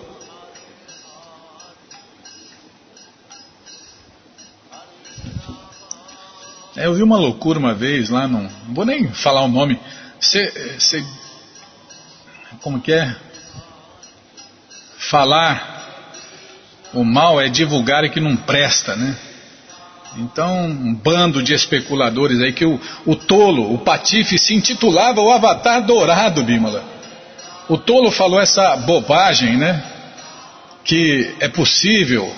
[6.86, 9.80] Eu vi uma loucura uma vez lá, não, vou nem falar o nome.
[10.20, 11.06] Você.
[12.62, 13.16] Como que é?
[14.98, 15.72] Falar
[16.94, 19.16] o mal é divulgar e que não presta, né?
[20.18, 25.32] Então, um bando de especuladores aí que o, o tolo, o patife, se intitulava o
[25.32, 26.84] Avatar Dourado, Bímola.
[27.68, 29.84] O tolo falou essa bobagem, né?
[30.84, 32.32] Que é possível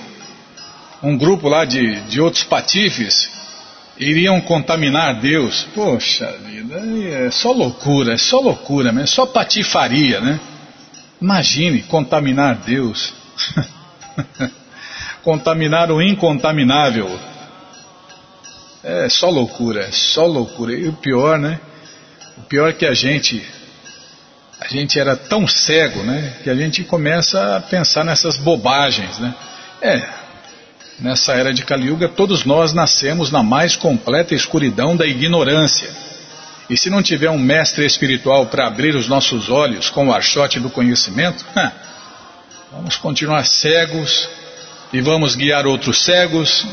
[1.04, 3.35] um grupo lá de, de outros patifes
[3.98, 5.68] iriam contaminar Deus.
[5.74, 10.40] Poxa vida, é só loucura, é só loucura, é só patifaria, né?
[11.22, 13.14] Imagine contaminar Deus.
[15.24, 17.20] Contaminar o incontaminável.
[18.84, 20.74] É só loucura, é só loucura.
[20.74, 21.60] E o pior, né?
[22.38, 23.44] O pior é que a gente
[24.60, 29.34] a gente era tão cego, né, que a gente começa a pensar nessas bobagens, né?
[29.82, 30.02] É,
[31.00, 35.90] nessa era de Kali Yuga, todos nós nascemos na mais completa escuridão da ignorância.
[36.70, 40.60] E se não tiver um mestre espiritual para abrir os nossos olhos com o archote
[40.60, 41.46] do conhecimento,
[42.72, 44.28] vamos continuar cegos
[44.92, 46.66] e vamos guiar outros cegos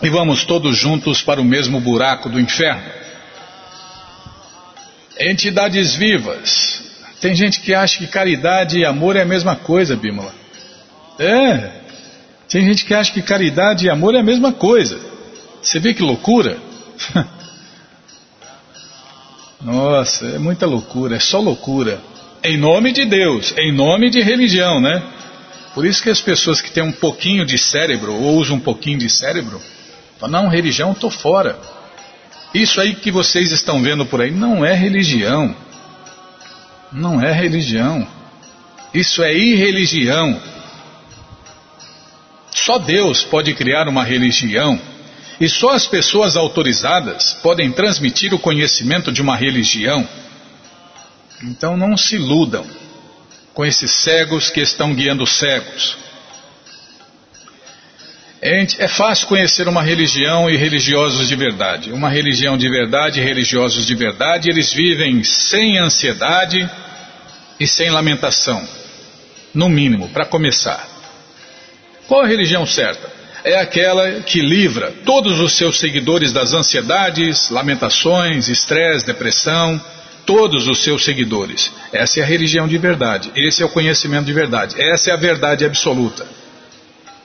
[0.00, 3.02] e vamos todos juntos para o mesmo buraco do inferno.
[5.18, 6.82] Entidades vivas.
[7.20, 10.34] Tem gente que acha que caridade e amor é a mesma coisa, Bímola.
[11.18, 11.81] É.
[12.52, 15.00] Tem gente que acha que caridade e amor é a mesma coisa.
[15.62, 16.58] Você vê que loucura?
[19.58, 21.98] Nossa, é muita loucura, é só loucura.
[22.44, 25.02] Em nome de Deus, em nome de religião, né?
[25.74, 28.98] Por isso que as pessoas que têm um pouquinho de cérebro, ou usam um pouquinho
[28.98, 29.58] de cérebro,
[30.20, 31.58] falam, não, religião, estou fora.
[32.52, 35.56] Isso aí que vocês estão vendo por aí não é religião.
[36.92, 38.06] Não é religião.
[38.92, 40.38] Isso é irreligião.
[42.54, 44.80] Só Deus pode criar uma religião.
[45.40, 50.06] E só as pessoas autorizadas podem transmitir o conhecimento de uma religião.
[51.42, 52.64] Então não se iludam
[53.52, 55.96] com esses cegos que estão guiando cegos.
[58.40, 61.92] É fácil conhecer uma religião e religiosos de verdade.
[61.92, 66.68] Uma religião de verdade e religiosos de verdade, eles vivem sem ansiedade
[67.58, 68.66] e sem lamentação.
[69.54, 70.91] No mínimo, para começar.
[72.08, 73.10] Qual a religião certa?
[73.44, 79.80] É aquela que livra todos os seus seguidores das ansiedades, lamentações, estresse, depressão,
[80.24, 81.72] todos os seus seguidores.
[81.92, 85.16] Essa é a religião de verdade, esse é o conhecimento de verdade, essa é a
[85.16, 86.24] verdade absoluta.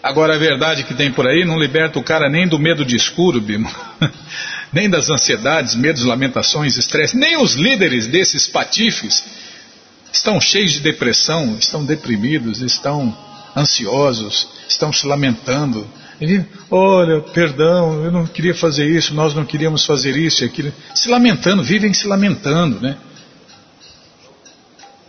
[0.01, 2.95] Agora, a verdade que tem por aí não liberta o cara nem do medo de
[2.95, 3.69] escuro, Bimo,
[4.71, 9.23] nem das ansiedades, medos, lamentações, estresse, nem os líderes desses patifes
[10.11, 13.15] estão cheios de depressão, estão deprimidos, estão
[13.57, 15.87] ansiosos, estão se lamentando.
[16.21, 20.71] Ele, olha, perdão, eu não queria fazer isso, nós não queríamos fazer isso e aquilo.
[20.93, 22.97] Se lamentando, vivem se lamentando, né?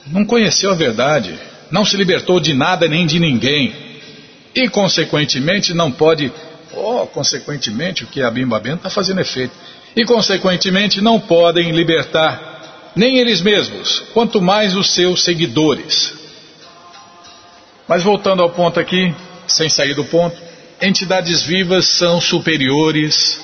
[0.06, 1.38] Não conheceu a verdade,
[1.70, 3.74] não se libertou de nada nem de ninguém
[4.54, 6.32] e, consequentemente, não pode,
[6.72, 9.52] oh, consequentemente, o que a Bimba Bento está fazendo efeito,
[9.94, 16.17] e, consequentemente, não podem libertar nem eles mesmos, quanto mais os seus seguidores.
[17.88, 19.14] Mas voltando ao ponto aqui,
[19.46, 20.36] sem sair do ponto,
[20.80, 23.40] entidades vivas são superiores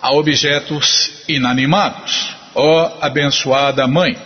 [0.00, 2.34] a objetos inanimados.
[2.54, 4.16] Ó oh, abençoada mãe,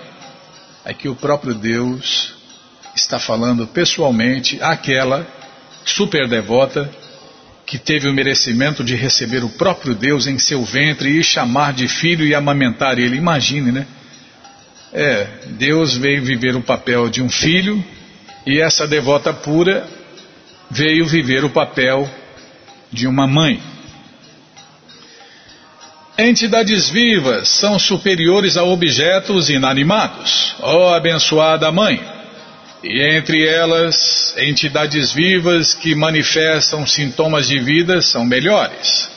[0.84, 2.32] aqui o próprio Deus
[2.94, 5.26] está falando pessoalmente àquela
[5.84, 6.88] super devota,
[7.66, 11.88] que teve o merecimento de receber o próprio Deus em seu ventre e chamar de
[11.88, 13.16] filho e amamentar ele.
[13.16, 13.86] Imagine, né?
[14.92, 17.84] É, Deus veio viver o papel de um filho
[18.46, 19.86] e essa devota pura
[20.70, 22.08] veio viver o papel
[22.92, 23.60] de uma mãe.
[26.18, 30.54] Entidades vivas são superiores a objetos inanimados.
[30.60, 32.00] Ó abençoada mãe!
[32.82, 39.10] E entre elas, entidades vivas que manifestam sintomas de vida são melhores.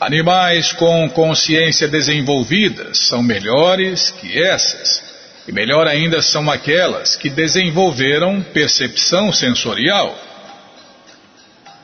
[0.00, 5.11] Animais com consciência desenvolvida são melhores que essas.
[5.46, 10.16] E melhor ainda são aquelas que desenvolveram percepção sensorial.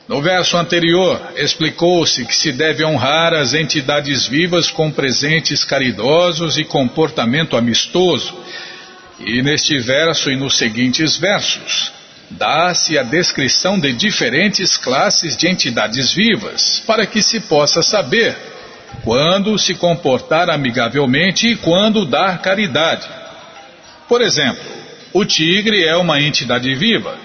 [0.07, 6.65] No verso anterior, explicou-se que se deve honrar as entidades vivas com presentes caridosos e
[6.65, 8.35] comportamento amistoso
[9.21, 11.93] e neste verso e nos seguintes versos,
[12.31, 18.37] dá-se a descrição de diferentes classes de entidades vivas, para que se possa saber
[19.03, 23.09] quando se comportar amigavelmente e quando dar caridade.
[24.09, 24.65] Por exemplo,
[25.13, 27.19] o tigre é uma entidade viva,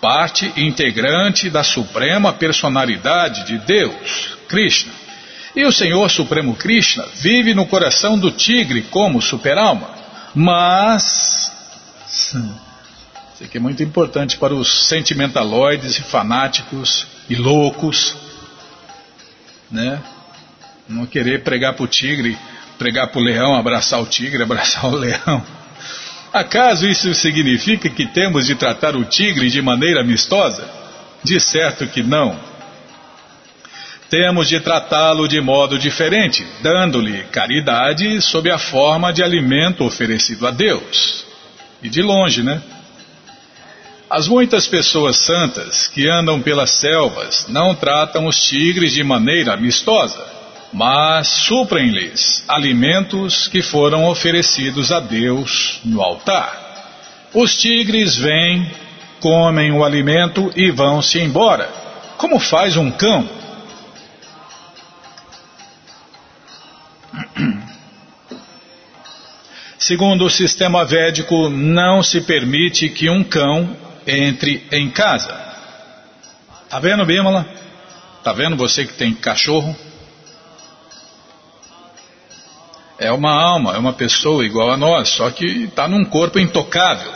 [0.00, 4.92] parte integrante da suprema personalidade de Deus, Krishna.
[5.56, 9.90] E o Senhor Supremo Krishna vive no coração do tigre como superalma.
[10.34, 11.50] Mas,
[12.06, 18.14] isso aqui é muito importante para os sentimentaloides e fanáticos e loucos,
[19.70, 20.00] né?
[20.88, 22.38] Não querer pregar para o tigre,
[22.78, 25.57] pregar para o leão, abraçar o tigre, abraçar o leão.
[26.32, 30.68] Acaso isso significa que temos de tratar o tigre de maneira amistosa?
[31.24, 32.38] De certo que não.
[34.10, 40.50] Temos de tratá-lo de modo diferente, dando-lhe caridade sob a forma de alimento oferecido a
[40.50, 41.26] Deus.
[41.82, 42.62] E de longe, né?
[44.08, 50.37] As muitas pessoas santas que andam pelas selvas não tratam os tigres de maneira amistosa,
[50.72, 56.66] mas suprem-lhes alimentos que foram oferecidos a Deus no altar.
[57.34, 58.70] Os tigres vêm,
[59.20, 61.68] comem o alimento e vão-se embora,
[62.16, 63.28] como faz um cão
[69.78, 75.32] Segundo o sistema védico, não se permite que um cão entre em casa.
[76.68, 77.46] Tá vendo, Bímola?
[78.22, 79.74] Tá vendo você que tem cachorro?
[82.98, 87.12] É uma alma, é uma pessoa igual a nós, só que está num corpo intocável.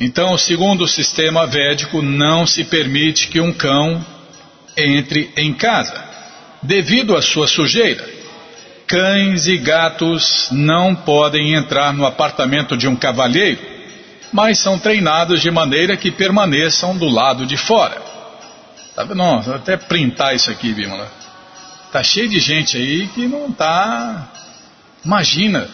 [0.00, 4.04] Então, segundo o sistema védico, não se permite que um cão
[4.76, 5.94] entre em casa,
[6.60, 8.04] devido à sua sujeira.
[8.88, 13.60] Cães e gatos não podem entrar no apartamento de um cavalheiro,
[14.32, 18.02] mas são treinados de maneira que permaneçam do lado de fora.
[19.40, 21.23] Vou até printar isso aqui, Bímola.
[21.94, 24.26] Tá cheio de gente aí que não tá.
[25.04, 25.70] Imagina,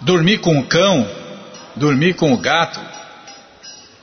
[0.00, 1.08] dormir com o cão,
[1.76, 2.80] dormir com o gato,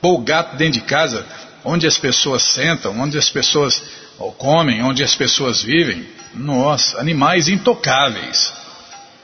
[0.00, 1.26] pôr o gato dentro de casa,
[1.62, 3.82] onde as pessoas sentam, onde as pessoas
[4.38, 6.08] comem, onde as pessoas vivem.
[6.32, 8.50] Nossa, animais intocáveis.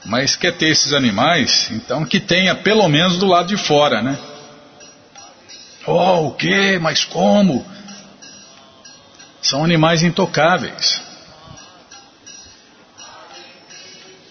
[0.05, 4.19] Mas quer ter esses animais, então que tenha pelo menos do lado de fora, né?
[5.87, 6.77] Oh, o que?
[6.77, 7.65] Mas como?
[9.41, 11.04] São animais intocáveis.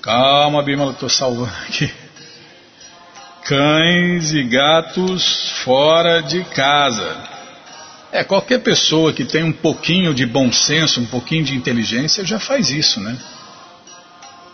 [0.04, 1.90] Calma, Bima, eu estou salvando aqui.
[3.42, 7.16] Cães e gatos fora de casa.
[8.12, 12.38] É, qualquer pessoa que tem um pouquinho de bom senso, um pouquinho de inteligência, já
[12.38, 13.16] faz isso, né?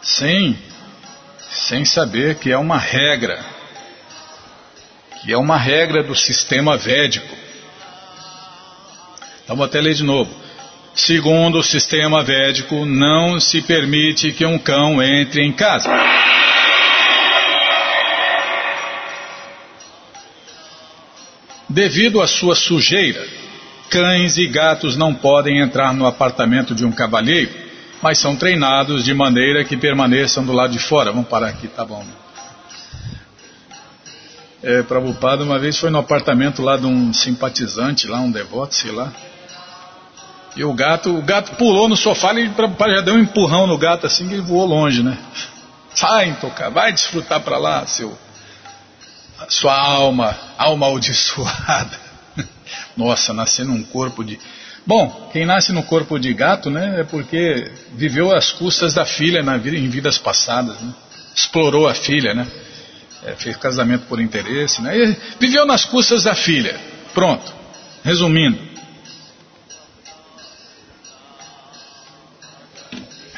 [0.01, 0.57] Sem,
[1.51, 3.45] sem saber que é uma regra,
[5.21, 7.37] que é uma regra do sistema védico.
[9.43, 10.33] Então vou até ler de novo.
[10.95, 15.89] Segundo o sistema védico, não se permite que um cão entre em casa.
[21.69, 23.25] Devido à sua sujeira,
[23.89, 27.53] cães e gatos não podem entrar no apartamento de um cavalheiro,
[28.03, 31.13] mas são treinados de maneira que permaneçam do lado de fora.
[31.13, 32.05] Vamos parar aqui, tá bom.
[34.63, 38.91] É, Prabhupada uma vez foi no apartamento lá de um simpatizante, lá um devoto, sei
[38.91, 39.13] lá.
[40.57, 42.51] E o gato, o gato pulou no sofá e
[42.93, 45.17] já deu um empurrão no gato assim que ele voou longe, né?
[46.01, 48.17] Vai tocar, vai desfrutar para lá, seu
[49.49, 51.99] sua alma, alma amaldiçoada.
[52.97, 54.39] Nossa, nascer num corpo de.
[54.87, 59.43] Bom, quem nasce no corpo de gato, né, é porque viveu às custas da filha
[59.43, 60.93] na vida, em vidas passadas, né?
[61.35, 62.47] explorou a filha, né?
[63.25, 64.97] É, fez casamento por interesse, né?
[64.97, 66.79] E viveu nas custas da filha.
[67.13, 67.53] Pronto.
[68.03, 68.59] Resumindo,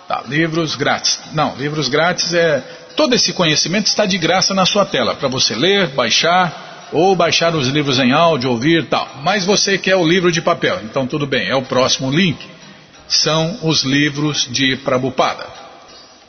[0.07, 1.19] Tá, livros grátis.
[1.33, 2.63] Não, livros grátis é
[2.97, 7.55] Todo esse conhecimento está de graça na sua tela, para você ler, baixar, ou baixar
[7.55, 9.07] os livros em áudio, ouvir tal.
[9.21, 12.43] Mas você quer o livro de papel, então tudo bem, é o próximo link.
[13.07, 15.45] São os livros de Prabhupada.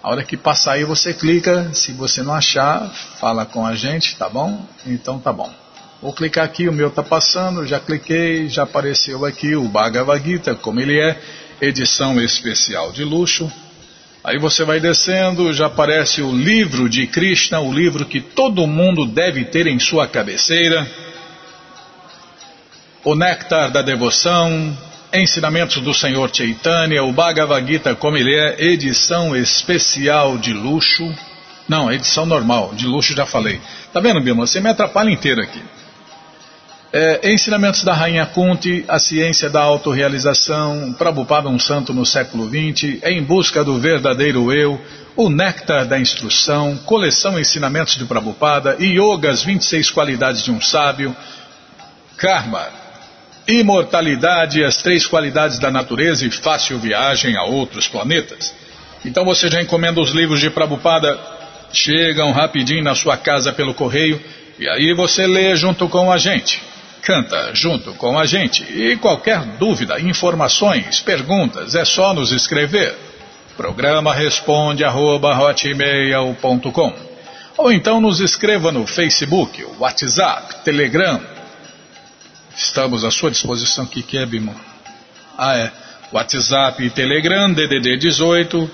[0.02, 2.86] A hora que passar aí você clica, se você não achar,
[3.18, 4.62] fala com a gente, tá bom?
[4.86, 5.50] Então tá bom.
[6.02, 10.54] Vou clicar aqui, o meu está passando, já cliquei, já apareceu aqui o Bhagavad Gita,
[10.54, 11.18] como ele é,
[11.62, 13.50] edição especial de luxo,
[14.22, 19.06] Aí você vai descendo, já aparece o livro de Krishna, o livro que todo mundo
[19.06, 20.86] deve ter em sua cabeceira.
[23.04, 24.76] O Néctar da Devoção,
[25.12, 31.08] Ensinamentos do Senhor Chaitanya, o Bhagavad Gita como ele é, edição especial de luxo.
[31.68, 33.60] Não, edição normal, de luxo já falei.
[33.92, 34.46] Tá vendo, Bima?
[34.46, 35.62] Você me atrapalha inteiro aqui.
[36.90, 43.02] É, ensinamentos da Rainha Kunti, a ciência da autorrealização, Prabhupada um santo no século XX,
[43.04, 44.80] em busca do verdadeiro eu,
[45.14, 51.14] o néctar da instrução, coleção ensinamentos de Prabhupada, Yoga, as 26 qualidades de um sábio,
[52.16, 52.66] Karma,
[53.46, 58.54] imortalidade, as três qualidades da natureza e fácil viagem a outros planetas.
[59.04, 61.20] Então você já encomenda os livros de Prabhupada,
[61.70, 64.18] chegam rapidinho na sua casa pelo correio,
[64.58, 68.64] e aí você lê junto com a gente canta junto com a gente.
[68.64, 72.96] E qualquer dúvida, informações, perguntas, é só nos escrever.
[73.56, 75.36] Programa responde arroba,
[77.56, 81.20] ou então nos escreva no Facebook, WhatsApp, Telegram.
[82.56, 83.84] Estamos à sua disposição.
[83.84, 84.54] O que, que é, Bimo?
[85.36, 85.72] Ah, é.
[86.12, 88.70] WhatsApp e Telegram, DDD 18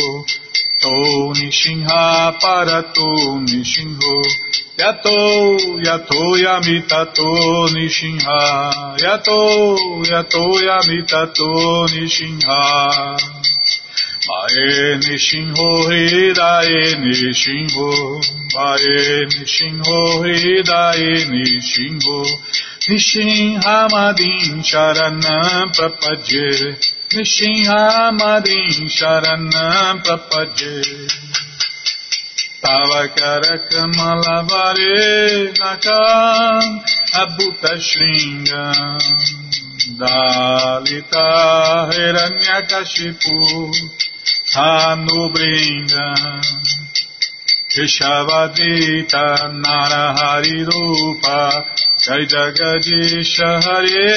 [0.81, 0.89] To
[1.37, 3.11] Nishinha Parato
[3.45, 4.17] Nishinho
[4.79, 7.31] Yato Yato Yamitato
[7.69, 8.39] Nishinha
[9.05, 9.77] Yato
[10.11, 11.51] Yato Yamitato
[11.93, 12.61] Nishinha
[14.27, 17.89] Mae Nishinho Hidae Nishinho
[18.55, 22.19] Mae Nishinho Hidae Nishinho
[22.89, 30.83] Nishinhamadin Sharanam Prapadye Nishinhamadin नृसिंहामरीं शरणं प्रपद्ये
[32.65, 34.99] तव करकमलवरे
[35.61, 36.79] नकाम्
[37.23, 39.09] अभूतशृङ्गम्
[40.03, 41.27] दालिता
[41.93, 43.37] हिरण्यकशिपु
[44.55, 46.27] हानुभृङ्गम्
[47.75, 49.27] कृषवदीता
[49.67, 51.39] नारहरिरूपा
[52.05, 53.37] जय जगदीश
[53.67, 54.11] हरे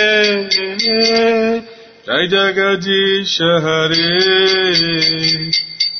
[2.05, 3.95] Jai Jagadish Hare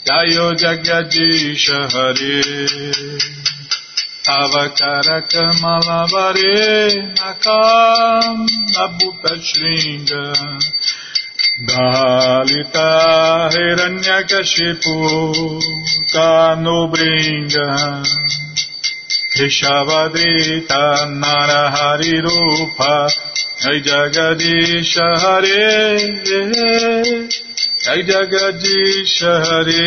[0.03, 2.43] Jayo Jagadish Hare
[4.27, 6.57] Avakara Kamalavare
[7.15, 8.37] Nakam
[8.83, 10.25] Abhuta Shringa
[11.69, 12.89] Dalita
[13.53, 14.97] Hiranyakashipu
[16.11, 17.67] Kanubringa
[19.37, 20.83] Keshavadita
[21.21, 23.07] Narahari Rupa
[23.63, 25.95] Jai Jagadish Hare
[27.83, 29.85] Jai Jagadish Hare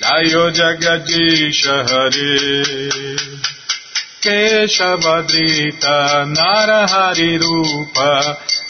[0.00, 2.34] Jayo Jagadish Hare
[4.22, 5.98] Keshavadita
[6.36, 8.12] Narahari Rupa.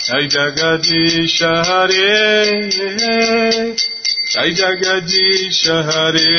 [0.07, 2.17] Jai Jagadish Hare
[4.33, 6.33] Jai Jagadish Hare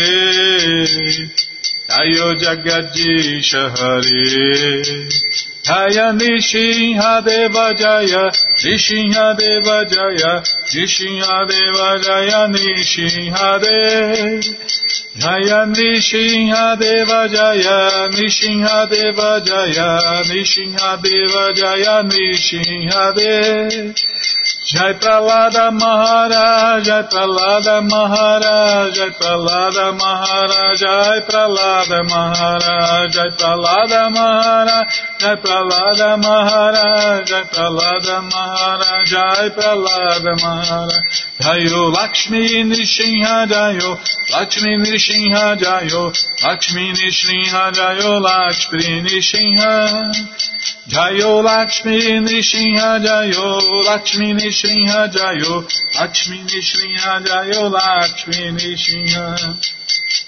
[2.00, 14.10] Ayo Jagadish Hare Jaya Nishinha Deva Jaya Nishinha Deva Jaya Nishinha Deva Jaya Nishinha Deva
[15.16, 23.94] Jaya Nishinha Deva Jaya Nishinha Deva Jaya Nishinha Deva Jaya Nishinha Deva
[24.66, 34.88] Jai Pralada Maharaj, Jai Pralada Maharaj, Jai Pralada Maharaj, Jai Pralada Maharaj, Jai Pralada Maharaj,
[35.20, 44.00] Jai Pralada Maharaj, Jai Pralada Maharaj, Jai Pralada Maharaj, Jayo Lakshmi Nishinha Jayo,
[44.32, 46.04] Lakshmi Nishinha Jayo,
[46.42, 55.64] Lakshmi Nishinha Jayo, Lakshmi Nishinha Jayo Lakshmi Nishinha Jayo, Lakshmi Nishinha Jayo,
[55.96, 59.58] Lakshmi Nishinha Jayo, Lakshmi Nishinha.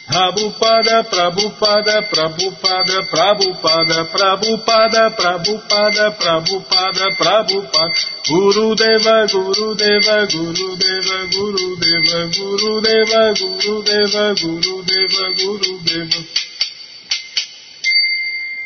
[0.07, 7.95] Prabhupada, Prabhupada, Prabhupada, Prabhupada, Prabhupada, Prabhupada, Prabhupada, Prabhupada,
[8.29, 15.79] Guru Deva, Guru Deva, Guru Deva, Guru Deva, Guru Deva, Guru Deva, Guru Deva, Guru
[15.83, 16.44] Deva.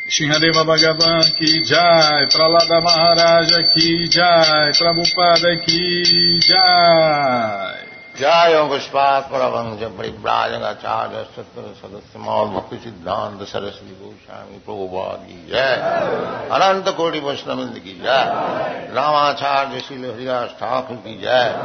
[0.10, 7.89] Shinhadeva Bhagavan ki jai, Pralada Maharaja ki jai, Prabhupada ki jai.
[8.20, 15.76] जय पुष्पात परवंश परिव्राजगाचार्य सत्र सदस्य मौल भक्ति सिद्धांत सरस्वती गोस्वामी प्रभुपाद की जय
[16.52, 18.26] अनंत कोटि वैष्णविंद की जय।
[18.96, 21.56] रामाचार्य श्री हरिदास ठाकुर की जय।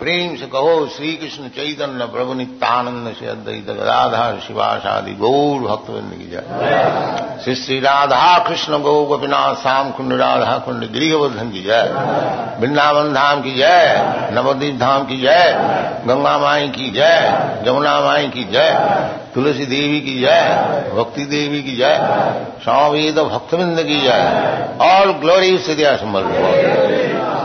[0.00, 6.30] प्रेम से कहो श्री कृष्ण चैतन्य प्रभु नित्यानंद से अद्वैत गदाधार शिवाशादि गौर भक्तविंद की
[6.30, 11.82] जय। श्री श्री राधा कृष्ण गौ गोपीनाथ श्याम कुंड राधा कुंड गिरिवर्धन की जय।
[12.60, 18.44] वृंदावन धाम की जय। नवदीप धाम की जय। गंगा माई की जय जमुना माई की
[18.44, 18.72] जय,
[19.34, 20.42] तुलसी देवी की जय,
[20.94, 21.96] भक्ति देवी की जय,
[22.64, 24.22] स्वामीद भक्तविंद की जय।
[24.82, 26.24] ऑल ग्लोरी स्थितिया समर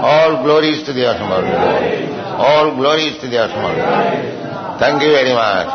[0.05, 1.47] ऑल ग्लोरी स्थितिया समर
[2.45, 3.73] ऑल ग्लोरी स्थितिया समर
[4.81, 5.67] थैंक यू वेरी मच